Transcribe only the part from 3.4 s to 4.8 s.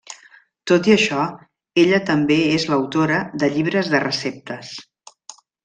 de llibres de receptes.